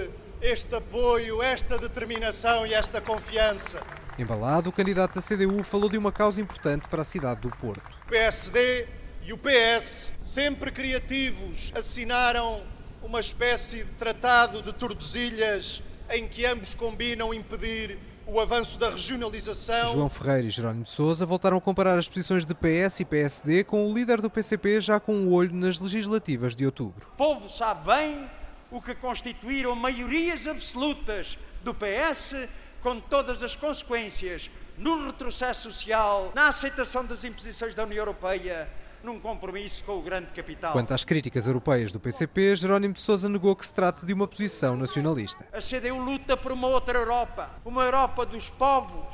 este 0.43 0.75
apoio, 0.75 1.41
esta 1.41 1.79
determinação 1.79 2.67
e 2.67 2.75
esta 2.75 3.01
confiança. 3.01 3.79
Embalado, 4.19 4.71
o 4.71 4.73
candidato 4.73 5.15
da 5.15 5.23
CDU 5.23 5.63
falou 5.63 5.89
de 5.89 5.97
uma 5.97 6.11
causa 6.11 6.41
importante 6.41 6.89
para 6.89 7.03
a 7.03 7.05
cidade 7.05 7.43
do 7.43 7.49
Porto. 7.49 7.89
O 8.05 8.09
PSD 8.11 8.89
e 9.23 9.33
o 9.33 9.39
PS, 9.39 10.11
sempre 10.25 10.73
criativos, 10.73 11.73
assinaram 11.77 12.65
uma 13.01 13.21
espécie 13.21 13.85
de 13.85 13.93
tratado 13.93 14.63
de 14.63 14.73
Tordesilhas 14.73 15.81
em 16.11 16.27
que 16.27 16.45
ambos 16.45 16.75
combinam 16.75 17.33
impedir 17.33 17.97
o 18.27 18.41
avanço 18.41 18.79
da 18.79 18.91
regionalização. 18.91 19.93
João 19.93 20.09
Ferreira 20.09 20.49
e 20.49 20.51
Jerónimo 20.51 20.85
de 20.85 20.91
Sousa 20.91 21.25
voltaram 21.25 21.57
a 21.57 21.61
comparar 21.61 21.99
as 21.99 22.09
posições 22.09 22.45
de 22.45 22.55
PS 22.55 23.01
e 23.01 23.05
PSD 23.05 23.63
com 23.63 23.89
o 23.89 23.95
líder 23.95 24.21
do 24.21 24.29
PCP 24.29 24.81
já 24.81 24.99
com 24.99 25.13
o 25.13 25.29
um 25.29 25.33
olho 25.33 25.55
nas 25.55 25.79
legislativas 25.79 26.57
de 26.57 26.67
outubro. 26.67 27.07
O 27.13 27.17
povo 27.17 27.49
sabe 27.49 27.87
bem 27.87 28.42
o 28.73 28.81
que 28.81 28.95
constituíram 28.95 29.77
maiorias 29.77 30.47
absolutas 30.47 31.39
do 31.63 31.75
PS, 31.75 32.49
com 32.81 32.99
todas 32.99 33.43
as 33.43 33.55
consequências 33.55 34.51
no 34.79 35.07
retrocesso 35.07 35.71
social, 35.71 36.33
na 36.35 36.49
aceitação 36.49 37.05
das 37.05 37.23
imposições 37.23 37.75
da 37.75 37.85
União 37.85 37.99
Europeia, 37.99 38.69
num 39.05 39.21
compromisso 39.21 39.85
com 39.85 39.99
o 39.99 40.03
grande 40.03 40.33
capital. 40.33 40.73
Quanto 40.73 40.95
às 40.95 41.05
críticas 41.05 41.47
europeias 41.47 41.93
do 41.93 42.01
PCP, 42.01 42.57
Jerónimo 42.57 42.95
de 42.95 43.01
Sousa 43.01 43.29
negou 43.29 43.55
que 43.55 43.67
se 43.67 43.75
trate 43.75 44.07
de 44.07 44.13
uma 44.15 44.27
posição 44.27 44.75
nacionalista. 44.75 45.47
A 45.53 45.61
CDU 45.61 45.99
luta 45.99 46.35
por 46.35 46.51
uma 46.51 46.69
outra 46.69 46.99
Europa, 46.99 47.51
uma 47.65 47.85
Europa 47.85 48.25
dos 48.25 48.49
povos, 48.49 49.07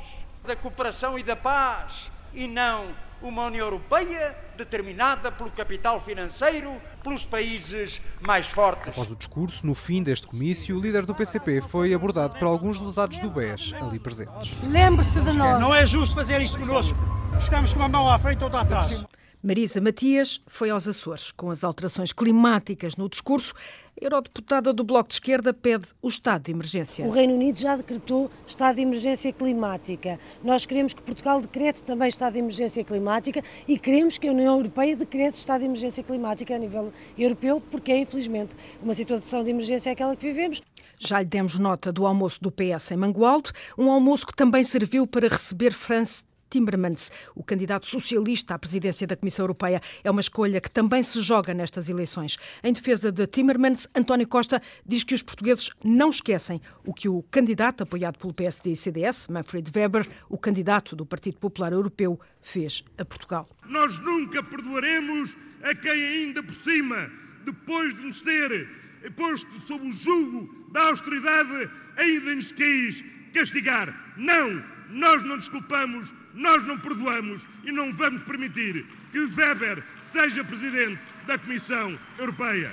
da 0.45 0.55
cooperação 0.55 1.19
e 1.19 1.23
da 1.23 1.35
paz, 1.35 2.09
e 2.33 2.47
não 2.47 2.95
uma 3.21 3.45
União 3.45 3.65
Europeia 3.65 4.35
determinada 4.57 5.31
pelo 5.31 5.49
capital 5.51 5.99
financeiro, 6.01 6.81
pelos 7.03 7.25
países 7.25 8.01
mais 8.19 8.49
fortes. 8.49 8.89
Após 8.89 9.11
o 9.11 9.15
discurso, 9.15 9.65
no 9.65 9.73
fim 9.73 10.03
deste 10.03 10.27
comício, 10.27 10.77
o 10.77 10.81
líder 10.81 11.05
do 11.05 11.15
PCP 11.15 11.61
foi 11.61 11.93
abordado 11.93 12.37
por 12.37 12.47
alguns 12.47 12.79
lesados 12.79 13.19
do 13.19 13.29
BES 13.29 13.73
ali 13.81 13.99
presentes. 13.99 14.61
Lembre-se 14.63 15.19
de 15.21 15.33
nós. 15.33 15.61
Não 15.61 15.73
é 15.73 15.85
justo 15.85 16.15
fazer 16.15 16.41
isto 16.41 16.59
connosco. 16.59 16.97
Estamos 17.39 17.73
com 17.73 17.79
uma 17.79 17.89
mão 17.89 18.09
à 18.09 18.19
frente 18.19 18.41
e 18.41 18.43
outra 18.43 18.61
atrás. 18.61 19.05
Marisa 19.41 19.79
Matias 19.79 20.41
foi 20.45 20.69
aos 20.69 20.85
Açores. 20.85 21.31
Com 21.31 21.49
as 21.49 21.63
alterações 21.63 22.11
climáticas 22.11 22.97
no 22.97 23.07
discurso, 23.07 23.53
a 23.97 24.03
eurodeputada 24.03 24.73
do 24.73 24.83
Bloco 24.83 25.07
de 25.07 25.13
Esquerda 25.13 25.53
pede 25.53 25.87
o 26.01 26.09
estado 26.09 26.43
de 26.43 26.51
emergência. 26.51 27.05
O 27.05 27.09
Reino 27.09 27.35
Unido 27.35 27.57
já 27.57 27.77
decretou 27.77 28.29
estado 28.45 28.75
de 28.75 28.81
emergência 28.81 29.31
climática. 29.31 30.19
Nós 30.43 30.65
queremos 30.65 30.93
que 30.93 31.01
Portugal 31.01 31.39
decrete 31.39 31.81
também 31.83 32.09
estado 32.09 32.33
de 32.33 32.39
emergência 32.39 32.83
climática 32.83 33.41
e 33.65 33.79
queremos 33.79 34.17
que 34.17 34.27
a 34.27 34.31
União 34.33 34.57
Europeia 34.57 34.97
decrete 34.97 35.35
estado 35.35 35.61
de 35.61 35.67
emergência 35.67 36.03
climática 36.03 36.53
a 36.53 36.57
nível 36.57 36.91
europeu, 37.17 37.61
porque 37.61 37.93
é, 37.93 37.99
infelizmente, 37.99 38.57
uma 38.83 38.93
situação 38.93 39.41
de 39.41 39.51
emergência 39.51 39.89
é 39.89 39.93
aquela 39.93 40.17
que 40.17 40.27
vivemos. 40.27 40.61
Já 40.99 41.21
lhe 41.21 41.25
demos 41.25 41.57
nota 41.57 41.93
do 41.93 42.05
almoço 42.05 42.41
do 42.41 42.51
PS 42.51 42.91
em 42.91 42.97
Mangualde, 42.97 43.53
um 43.77 43.89
almoço 43.89 44.27
que 44.27 44.35
também 44.35 44.65
serviu 44.65 45.07
para 45.07 45.29
receber 45.29 45.71
France 45.71 46.25
Timmermans, 46.49 47.11
o 47.35 47.43
candidato 47.43 47.87
socialista 47.87 48.55
à 48.55 48.59
presidência 48.59 49.05
da 49.05 49.15
Comissão 49.15 49.43
Europeia. 49.43 49.81
É 50.03 50.09
uma 50.09 50.21
escolha 50.21 50.59
que 50.59 50.69
também 50.69 51.03
se 51.03 51.21
joga 51.21 51.53
nestas 51.53 51.89
eleições. 51.89 52.37
Em 52.63 52.73
defesa 52.73 53.11
de 53.11 53.27
Timmermans, 53.27 53.87
António 53.95 54.27
Costa 54.27 54.61
diz 54.85 55.03
que 55.03 55.13
os 55.13 55.21
portugueses 55.21 55.71
não 55.83 56.09
esquecem 56.09 56.61
o 56.85 56.93
que 56.93 57.07
o 57.07 57.23
candidato 57.23 57.83
apoiado 57.83 58.17
pelo 58.17 58.33
PSD 58.33 58.71
e 58.71 58.75
CDS, 58.75 59.27
Manfred 59.27 59.71
Weber, 59.75 60.07
o 60.27 60.37
candidato 60.37 60.95
do 60.95 61.05
Partido 61.05 61.37
Popular 61.37 61.71
Europeu, 61.71 62.19
fez 62.41 62.83
a 62.97 63.05
Portugal. 63.05 63.47
Nós 63.65 63.99
nunca 63.99 64.41
perdoaremos 64.41 65.35
a 65.63 65.75
quem 65.75 65.91
ainda 65.91 66.41
por 66.41 66.55
cima, 66.55 67.11
depois 67.45 67.95
de 67.95 68.01
nos 68.01 68.21
ter 68.21 68.67
posto 69.15 69.59
sob 69.59 69.87
o 69.87 69.93
jugo 69.93 70.69
da 70.71 70.87
austeridade, 70.87 71.69
ainda 71.97 72.35
nos 72.35 72.51
quis 72.51 73.03
castigar. 73.33 74.13
Não! 74.17 74.78
Nós 74.89 75.23
não 75.23 75.37
desculpamos, 75.37 76.13
nós 76.33 76.65
não 76.65 76.77
perdoamos 76.79 77.45
e 77.63 77.71
não 77.71 77.93
vamos 77.93 78.23
permitir 78.23 78.85
que 79.11 79.19
Weber 79.19 79.83
seja 80.03 80.43
presidente 80.43 80.99
da 81.27 81.37
Comissão 81.37 81.97
Europeia. 82.17 82.71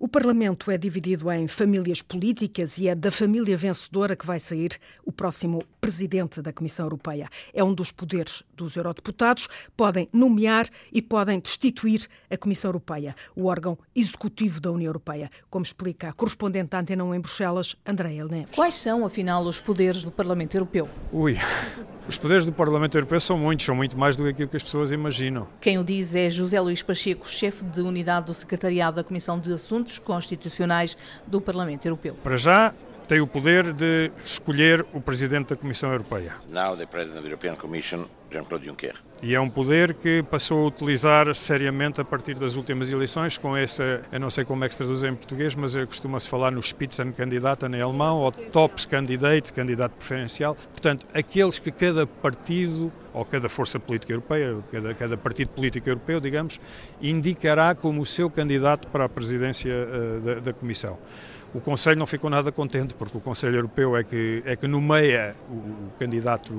O 0.00 0.06
Parlamento 0.06 0.70
é 0.70 0.78
dividido 0.78 1.30
em 1.32 1.48
famílias 1.48 2.00
políticas 2.00 2.78
e 2.78 2.88
é 2.88 2.94
da 2.94 3.10
família 3.10 3.56
vencedora 3.56 4.14
que 4.14 4.24
vai 4.24 4.38
sair 4.38 4.78
o 5.04 5.10
próximo 5.10 5.62
presidente 5.80 6.42
da 6.42 6.52
Comissão 6.52 6.86
Europeia. 6.86 7.28
É 7.52 7.62
um 7.62 7.74
dos 7.74 7.90
poderes 7.90 8.42
dos 8.56 8.76
eurodeputados. 8.76 9.48
Podem 9.76 10.08
nomear 10.12 10.66
e 10.92 11.00
podem 11.00 11.40
destituir 11.40 12.06
a 12.30 12.36
Comissão 12.36 12.68
Europeia, 12.68 13.14
o 13.34 13.46
órgão 13.46 13.78
executivo 13.94 14.60
da 14.60 14.70
União 14.70 14.88
Europeia, 14.88 15.28
como 15.50 15.64
explica 15.64 16.08
a 16.08 16.12
correspondente 16.12 16.70
da 16.70 16.80
Antena 16.80 17.04
1 17.04 17.14
em 17.14 17.20
Bruxelas, 17.20 17.76
Andréa 17.86 18.24
Neves. 18.24 18.54
Quais 18.54 18.74
são, 18.74 19.04
afinal, 19.04 19.42
os 19.44 19.60
poderes 19.60 20.02
do 20.02 20.10
Parlamento 20.10 20.56
Europeu? 20.56 20.88
Ui, 21.12 21.36
os 22.08 22.16
poderes 22.16 22.44
do 22.44 22.52
Parlamento 22.52 22.96
Europeu 22.96 23.20
são 23.20 23.38
muitos, 23.38 23.66
são 23.66 23.74
muito 23.74 23.96
mais 23.96 24.16
do 24.16 24.24
que 24.24 24.30
aquilo 24.30 24.48
que 24.48 24.56
as 24.56 24.62
pessoas 24.62 24.90
imaginam. 24.90 25.46
Quem 25.60 25.78
o 25.78 25.84
diz 25.84 26.14
é 26.14 26.30
José 26.30 26.60
Luís 26.60 26.82
Pacheco, 26.82 27.28
chefe 27.28 27.64
de 27.64 27.80
unidade 27.80 28.26
do 28.26 28.34
Secretariado 28.34 28.96
da 28.96 29.04
Comissão 29.04 29.38
de 29.38 29.52
Assuntos 29.52 29.98
Constitucionais 29.98 30.96
do 31.26 31.40
Parlamento 31.40 31.86
Europeu. 31.86 32.14
Para 32.22 32.36
já, 32.36 32.74
tem 33.08 33.20
o 33.22 33.26
poder 33.26 33.72
de 33.72 34.12
escolher 34.22 34.84
o 34.92 35.00
presidente 35.00 35.48
da 35.48 35.56
Comissão 35.56 35.90
Europeia. 35.90 36.34
Now 36.50 36.76
the 36.76 36.84
President 36.84 37.18
of 37.18 37.22
the 37.22 37.30
European 37.30 37.56
Commission, 37.56 38.04
Jean-Claude 38.30 38.66
Juncker. 38.66 38.96
E 39.22 39.34
é 39.34 39.40
um 39.40 39.48
poder 39.48 39.94
que 39.94 40.22
passou 40.22 40.64
a 40.64 40.68
utilizar 40.68 41.34
seriamente 41.34 42.00
a 42.02 42.04
partir 42.04 42.34
das 42.34 42.54
últimas 42.56 42.92
eleições, 42.92 43.38
com 43.38 43.56
essa, 43.56 44.02
eu 44.12 44.20
não 44.20 44.28
sei 44.28 44.44
como 44.44 44.62
é 44.62 44.68
que 44.68 44.74
se 44.74 44.78
traduz 44.78 45.02
em 45.02 45.14
português, 45.14 45.54
mas 45.54 45.74
costuma-se 45.86 46.28
falar 46.28 46.52
no 46.52 46.62
Spitzenkandidaten 46.62 47.74
em 47.74 47.80
alemão, 47.80 48.18
ou 48.18 48.30
Tops-Candidate, 48.30 49.54
candidato 49.54 49.92
preferencial. 49.92 50.54
Portanto, 50.54 51.06
aqueles 51.14 51.58
que 51.58 51.72
cada 51.72 52.06
partido, 52.06 52.92
ou 53.14 53.24
cada 53.24 53.48
força 53.48 53.80
política 53.80 54.12
europeia, 54.12 54.58
cada, 54.70 54.94
cada 54.94 55.16
partido 55.16 55.48
político 55.48 55.88
europeu, 55.88 56.20
digamos, 56.20 56.60
indicará 57.00 57.74
como 57.74 58.02
o 58.02 58.06
seu 58.06 58.30
candidato 58.30 58.86
para 58.88 59.06
a 59.06 59.08
presidência 59.08 59.72
uh, 59.72 60.20
da, 60.20 60.34
da 60.34 60.52
Comissão. 60.52 60.98
O 61.54 61.60
Conselho 61.60 61.98
não 61.98 62.06
ficou 62.06 62.28
nada 62.28 62.52
contente, 62.52 62.92
porque 62.94 63.16
o 63.16 63.20
Conselho 63.20 63.56
Europeu 63.56 63.96
é 63.96 64.04
que, 64.04 64.42
é 64.44 64.54
que 64.54 64.66
nomeia 64.66 65.34
o, 65.50 65.98
candidato, 65.98 66.52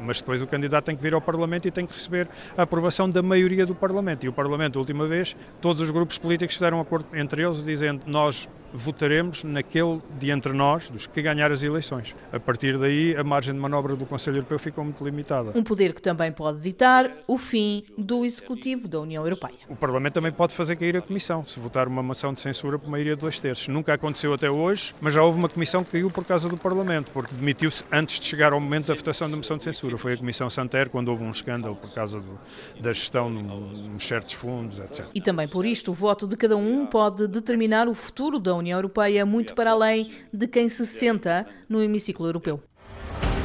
mas 0.00 0.18
depois 0.20 0.40
o 0.40 0.46
candidato 0.46 0.86
tem 0.86 0.96
que 0.96 1.02
vir 1.02 1.12
ao 1.12 1.20
Parlamento 1.20 1.68
e 1.68 1.70
tem 1.70 1.84
que 1.84 1.92
receber 1.92 2.26
a 2.56 2.62
aprovação 2.62 3.08
da 3.08 3.22
maioria 3.22 3.66
do 3.66 3.74
Parlamento. 3.74 4.24
E 4.24 4.28
o 4.28 4.32
Parlamento, 4.32 4.78
a 4.78 4.80
última 4.80 5.06
vez, 5.06 5.36
todos 5.60 5.82
os 5.82 5.90
grupos 5.90 6.16
políticos 6.16 6.54
fizeram 6.54 6.78
um 6.78 6.80
acordo 6.80 7.06
entre 7.14 7.42
eles, 7.42 7.62
dizendo 7.62 8.02
nós 8.06 8.48
votaremos 8.74 9.44
naquele 9.44 10.02
de 10.18 10.30
entre 10.30 10.52
nós, 10.52 10.88
dos 10.90 11.06
que 11.06 11.22
ganhar 11.22 11.52
as 11.52 11.62
eleições. 11.62 12.14
A 12.32 12.40
partir 12.40 12.76
daí, 12.76 13.16
a 13.16 13.22
margem 13.22 13.54
de 13.54 13.60
manobra 13.60 13.94
do 13.94 14.04
Conselho 14.04 14.38
Europeu 14.38 14.58
ficou 14.58 14.84
muito 14.84 15.04
limitada. 15.04 15.52
Um 15.54 15.62
poder 15.62 15.94
que 15.94 16.02
também 16.02 16.32
pode 16.32 16.60
ditar 16.60 17.10
o 17.26 17.38
fim 17.38 17.84
do 17.96 18.24
Executivo 18.24 18.88
da 18.88 19.00
União 19.00 19.22
Europeia. 19.22 19.54
O 19.68 19.76
Parlamento 19.76 20.14
também 20.14 20.32
pode 20.32 20.54
fazer 20.54 20.74
cair 20.76 20.96
a 20.96 21.02
Comissão, 21.02 21.44
se 21.46 21.60
votar 21.60 21.86
uma 21.86 22.02
moção 22.02 22.34
de 22.34 22.40
censura 22.40 22.78
por 22.78 22.90
maioria 22.90 23.14
de 23.14 23.20
dois 23.20 23.38
terços. 23.38 23.68
Nunca 23.68 23.94
aconteceu 23.94 24.34
até 24.34 24.50
hoje, 24.50 24.94
mas 25.00 25.14
já 25.14 25.22
houve 25.22 25.38
uma 25.38 25.48
Comissão 25.48 25.84
que 25.84 25.92
caiu 25.92 26.10
por 26.10 26.24
causa 26.24 26.48
do 26.48 26.56
Parlamento, 26.56 27.12
porque 27.12 27.34
demitiu-se 27.34 27.84
antes 27.92 28.18
de 28.18 28.26
chegar 28.26 28.52
ao 28.52 28.60
momento 28.60 28.88
da 28.88 28.94
votação 28.94 29.30
da 29.30 29.36
moção 29.36 29.56
de 29.56 29.62
censura. 29.62 29.96
Foi 29.96 30.14
a 30.14 30.16
Comissão 30.16 30.50
Santer, 30.50 30.90
quando 30.90 31.08
houve 31.08 31.22
um 31.22 31.30
escândalo 31.30 31.76
por 31.76 31.94
causa 31.94 32.20
do, 32.20 32.38
da 32.80 32.92
gestão 32.92 33.30
nos 33.30 34.06
certos 34.06 34.34
fundos, 34.34 34.80
etc. 34.80 35.06
E 35.14 35.20
também 35.20 35.46
por 35.46 35.64
isto, 35.64 35.92
o 35.92 35.94
voto 35.94 36.26
de 36.26 36.36
cada 36.36 36.56
um 36.56 36.86
pode 36.86 37.28
determinar 37.28 37.86
o 37.86 37.94
futuro 37.94 38.38
da 38.38 38.54
União 38.54 38.63
Europeia 38.72 39.26
muito 39.26 39.54
para 39.54 39.72
além 39.72 40.12
de 40.32 40.46
quem 40.48 40.68
se 40.68 40.86
senta 40.86 41.46
no 41.68 41.82
hemiciclo 41.82 42.26
europeu. 42.26 42.62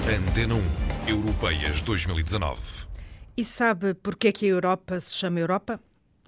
Antena 0.08 0.56
1 0.56 1.10
Europeias 1.10 1.82
2019. 1.82 2.88
E 3.38 3.46
sabe 3.46 3.94
porquê 3.94 4.32
que 4.32 4.46
a 4.46 4.50
Europa 4.50 5.00
se 5.00 5.16
chama 5.16 5.40
Europa? 5.40 5.80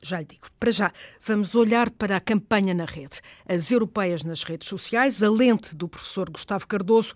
Já 0.03 0.19
lhe 0.19 0.25
digo. 0.25 0.47
Para 0.59 0.71
já, 0.71 0.91
vamos 1.21 1.53
olhar 1.53 1.89
para 1.91 2.17
a 2.17 2.19
campanha 2.19 2.73
na 2.73 2.85
rede. 2.85 3.21
As 3.47 3.71
europeias 3.71 4.23
nas 4.23 4.43
redes 4.43 4.67
sociais, 4.67 5.21
a 5.21 5.29
lente 5.29 5.75
do 5.75 5.87
professor 5.87 6.29
Gustavo 6.29 6.67
Cardoso, 6.67 7.13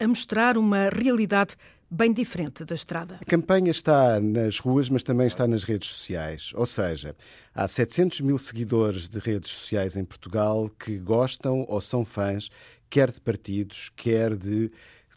a 0.00 0.08
mostrar 0.08 0.58
uma 0.58 0.88
realidade 0.88 1.56
bem 1.92 2.10
diferente 2.10 2.64
da 2.64 2.74
estrada. 2.74 3.18
A 3.20 3.24
campanha 3.24 3.70
está 3.70 4.18
nas 4.18 4.58
ruas, 4.58 4.88
mas 4.88 5.02
também 5.02 5.26
está 5.26 5.46
nas 5.46 5.62
redes 5.62 5.90
sociais. 5.90 6.50
Ou 6.54 6.64
seja, 6.64 7.14
há 7.54 7.68
700 7.68 8.22
mil 8.22 8.38
seguidores 8.38 9.08
de 9.10 9.18
redes 9.18 9.50
sociais 9.50 9.94
em 9.96 10.04
Portugal 10.04 10.70
que 10.70 10.98
gostam 10.98 11.66
ou 11.68 11.80
são 11.82 12.02
fãs, 12.02 12.48
quer 12.88 13.10
de 13.10 13.20
partidos, 13.20 13.90
quer 13.94 14.34
de 14.34 14.70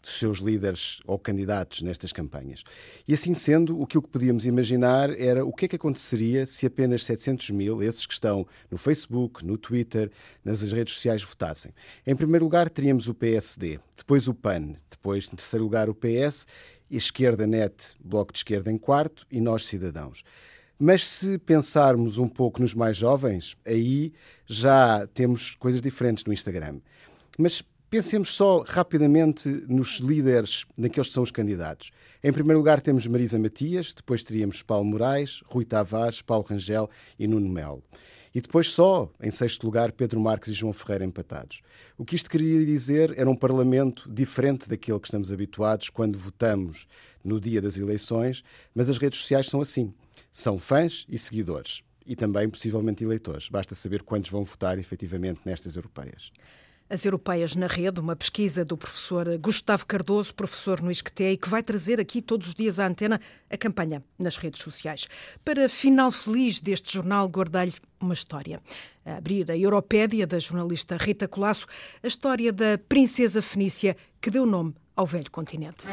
dos 0.06 0.20
seus 0.20 0.38
líderes 0.38 1.00
ou 1.04 1.18
candidatos 1.18 1.82
nestas 1.82 2.12
campanhas. 2.12 2.62
E 3.08 3.12
assim 3.12 3.34
sendo, 3.34 3.80
o 3.80 3.86
que 3.86 4.00
podíamos 4.00 4.46
imaginar 4.46 5.10
era 5.20 5.44
o 5.44 5.52
que 5.52 5.64
é 5.64 5.68
que 5.68 5.74
aconteceria 5.74 6.46
se 6.46 6.64
apenas 6.64 7.02
700 7.02 7.50
mil, 7.50 7.82
esses 7.82 8.06
que 8.06 8.12
estão 8.12 8.46
no 8.70 8.78
Facebook, 8.78 9.44
no 9.44 9.58
Twitter, 9.58 10.10
nas 10.44 10.62
redes 10.62 10.94
sociais, 10.94 11.24
votassem. 11.24 11.72
Em 12.06 12.14
primeiro 12.14 12.44
lugar, 12.44 12.70
teríamos 12.70 13.08
o 13.08 13.14
PSD, 13.14 13.80
depois 13.96 14.28
o 14.28 14.34
PAN, 14.34 14.76
depois, 14.88 15.26
em 15.26 15.36
terceiro 15.36 15.64
lugar, 15.64 15.90
o 15.90 15.94
PS, 15.94 16.46
esquerda 16.88 17.44
net, 17.44 17.96
Bloco 17.98 18.32
de 18.32 18.38
Esquerda 18.38 18.70
em 18.70 18.78
quarto 18.78 19.26
e 19.28 19.40
nós, 19.40 19.64
cidadãos. 19.64 20.22
Mas 20.78 21.04
se 21.08 21.36
pensarmos 21.38 22.18
um 22.18 22.28
pouco 22.28 22.60
nos 22.60 22.74
mais 22.74 22.96
jovens, 22.96 23.56
aí 23.66 24.12
já 24.46 25.04
temos 25.08 25.56
coisas 25.56 25.80
diferentes 25.80 26.24
no 26.24 26.32
Instagram. 26.32 26.80
Mas 27.38 27.64
Pensemos 27.96 28.34
só 28.34 28.62
rapidamente 28.62 29.48
nos 29.66 30.00
líderes, 30.00 30.66
naqueles 30.76 31.08
que 31.08 31.14
são 31.14 31.22
os 31.22 31.30
candidatos. 31.30 31.92
Em 32.22 32.30
primeiro 32.30 32.58
lugar 32.58 32.78
temos 32.78 33.06
Marisa 33.06 33.38
Matias, 33.38 33.94
depois 33.94 34.22
teríamos 34.22 34.62
Paulo 34.62 34.84
Moraes, 34.84 35.42
Rui 35.46 35.64
Tavares, 35.64 36.20
Paulo 36.20 36.44
Rangel 36.46 36.90
e 37.18 37.26
Nuno 37.26 37.48
Melo. 37.48 37.82
E 38.34 38.40
depois 38.42 38.70
só, 38.70 39.10
em 39.18 39.30
sexto 39.30 39.64
lugar, 39.64 39.92
Pedro 39.92 40.20
Marques 40.20 40.50
e 40.50 40.52
João 40.52 40.74
Ferreira 40.74 41.06
empatados. 41.06 41.62
O 41.96 42.04
que 42.04 42.14
isto 42.14 42.28
queria 42.28 42.66
dizer 42.66 43.18
era 43.18 43.30
um 43.30 43.34
Parlamento 43.34 44.12
diferente 44.12 44.68
daquele 44.68 45.00
que 45.00 45.06
estamos 45.06 45.32
habituados 45.32 45.88
quando 45.88 46.18
votamos 46.18 46.86
no 47.24 47.40
dia 47.40 47.62
das 47.62 47.78
eleições, 47.78 48.44
mas 48.74 48.90
as 48.90 48.98
redes 48.98 49.20
sociais 49.20 49.46
são 49.46 49.62
assim. 49.62 49.90
São 50.30 50.58
fãs 50.58 51.06
e 51.08 51.16
seguidores. 51.16 51.82
E 52.06 52.14
também, 52.14 52.46
possivelmente, 52.46 53.02
eleitores. 53.02 53.48
Basta 53.48 53.74
saber 53.74 54.02
quantos 54.02 54.30
vão 54.30 54.44
votar 54.44 54.78
efetivamente 54.78 55.40
nestas 55.46 55.76
europeias. 55.76 56.30
As 56.88 57.04
Europeias 57.04 57.56
na 57.56 57.66
Rede, 57.66 57.98
uma 57.98 58.14
pesquisa 58.14 58.64
do 58.64 58.76
professor 58.76 59.26
Gustavo 59.38 59.84
Cardoso, 59.84 60.32
professor 60.32 60.80
no 60.80 60.88
ISCTE, 60.88 61.36
que 61.36 61.48
vai 61.48 61.60
trazer 61.60 62.00
aqui 62.00 62.22
todos 62.22 62.46
os 62.46 62.54
dias 62.54 62.78
à 62.78 62.86
antena 62.86 63.20
a 63.50 63.56
campanha 63.56 64.04
nas 64.16 64.36
redes 64.36 64.62
sociais. 64.62 65.08
Para 65.44 65.68
final 65.68 66.12
feliz 66.12 66.60
deste 66.60 66.94
jornal, 66.94 67.26
guardei-lhe 67.26 67.74
uma 67.98 68.14
história. 68.14 68.62
A 69.04 69.16
abrir 69.16 69.50
a 69.50 69.58
Europédia, 69.58 70.28
da 70.28 70.38
jornalista 70.38 70.96
Rita 70.96 71.26
Colasso, 71.26 71.66
a 72.04 72.06
história 72.06 72.52
da 72.52 72.78
princesa 72.88 73.42
fenícia 73.42 73.96
que 74.20 74.30
deu 74.30 74.46
nome 74.46 74.72
ao 74.96 75.04
velho 75.04 75.30
continente. 75.30 75.86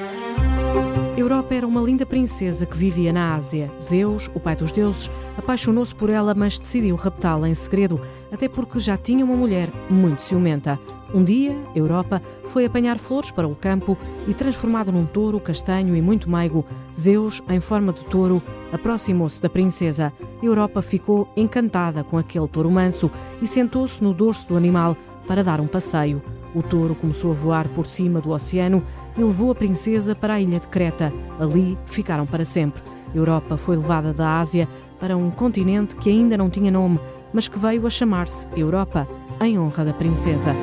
Europa 1.17 1.53
era 1.53 1.67
uma 1.67 1.81
linda 1.81 2.05
princesa 2.05 2.65
que 2.65 2.77
vivia 2.77 3.13
na 3.13 3.35
Ásia. 3.35 3.69
Zeus, 3.81 4.31
o 4.33 4.39
pai 4.39 4.55
dos 4.55 4.71
deuses, 4.71 5.11
apaixonou-se 5.37 5.93
por 5.93 6.09
ela, 6.09 6.33
mas 6.33 6.57
decidiu 6.57 6.95
raptá-la 6.95 7.47
em 7.49 7.53
segredo, 7.53 8.01
até 8.31 8.47
porque 8.47 8.79
já 8.79 8.97
tinha 8.97 9.23
uma 9.23 9.35
mulher 9.35 9.69
muito 9.89 10.23
ciumenta. 10.23 10.79
Um 11.13 11.23
dia, 11.23 11.55
Europa 11.75 12.19
foi 12.45 12.65
apanhar 12.65 12.97
flores 12.97 13.29
para 13.29 13.47
o 13.47 13.55
campo 13.55 13.95
e, 14.27 14.33
transformado 14.33 14.91
num 14.91 15.05
touro 15.05 15.39
castanho 15.39 15.95
e 15.95 16.01
muito 16.01 16.27
meigo, 16.27 16.65
Zeus, 16.99 17.43
em 17.49 17.59
forma 17.59 17.93
de 17.93 18.03
touro, 18.05 18.41
aproximou-se 18.71 19.39
da 19.39 19.49
princesa. 19.49 20.11
Europa 20.41 20.81
ficou 20.81 21.31
encantada 21.37 22.03
com 22.03 22.17
aquele 22.17 22.47
touro 22.47 22.71
manso 22.71 23.11
e 23.41 23.47
sentou-se 23.47 24.03
no 24.03 24.13
dorso 24.13 24.47
do 24.47 24.57
animal 24.57 24.97
para 25.27 25.43
dar 25.43 25.61
um 25.61 25.67
passeio. 25.67 26.21
O 26.55 26.61
touro 26.61 26.93
começou 26.93 27.31
a 27.31 27.35
voar 27.35 27.67
por 27.69 27.87
cima 27.87 28.21
do 28.21 28.29
oceano 28.29 28.83
e 29.17 29.23
levou 29.23 29.51
a 29.51 29.55
princesa 29.55 30.13
para 30.13 30.35
a 30.35 30.39
ilha 30.39 30.59
de 30.59 30.67
Creta. 30.67 31.11
Ali 31.39 31.77
ficaram 31.85 32.25
para 32.25 32.45
sempre. 32.45 32.81
Europa 33.13 33.57
foi 33.57 33.75
levada 33.75 34.13
da 34.13 34.39
Ásia 34.39 34.67
para 34.99 35.17
um 35.17 35.31
continente 35.31 35.95
que 35.95 36.09
ainda 36.09 36.37
não 36.37 36.49
tinha 36.49 36.71
nome, 36.71 36.99
mas 37.33 37.47
que 37.47 37.57
veio 37.57 37.87
a 37.87 37.89
chamar-se 37.89 38.47
Europa, 38.55 39.07
em 39.41 39.57
honra 39.57 39.83
da 39.83 39.93
princesa. 39.93 40.55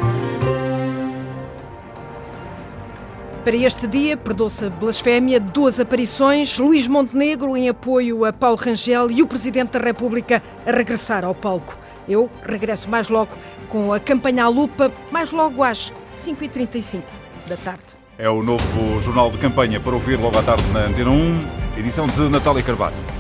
Para 3.45 3.57
este 3.57 3.87
dia, 3.87 4.17
perdoa-se 4.17 4.67
a 4.67 4.71
blasfémia, 4.71 5.41
duas 5.41 5.81
aparições, 5.81 6.59
Luís 6.59 6.87
Montenegro 6.87 7.57
em 7.57 7.69
apoio 7.69 8.25
a 8.25 8.33
Paulo 8.33 8.57
Rangel 8.57 9.11
e 9.11 9.23
o 9.23 9.27
Presidente 9.27 9.73
da 9.73 9.81
República 9.81 10.43
a 10.67 10.71
regressar 10.71 11.25
ao 11.25 11.35
palco. 11.35 11.77
Eu 12.11 12.29
regresso 12.43 12.91
mais 12.91 13.09
logo 13.09 13.37
com 13.69 13.93
a 13.93 14.01
campanha 14.01 14.45
à 14.45 14.49
lupa, 14.49 14.93
mais 15.13 15.31
logo 15.31 15.63
às 15.63 15.93
5h35 16.13 17.03
da 17.47 17.57
tarde. 17.57 17.85
É 18.19 18.29
o 18.29 18.43
novo 18.43 19.01
jornal 19.01 19.31
de 19.31 19.39
campanha 19.39 19.79
para 19.79 19.95
ouvir 19.95 20.19
logo 20.19 20.37
à 20.37 20.43
tarde 20.43 20.65
na 20.73 20.81
Antena 20.81 21.11
1, 21.11 21.79
edição 21.79 22.09
de 22.09 22.29
Natália 22.29 22.65
Carvalho. 22.65 23.20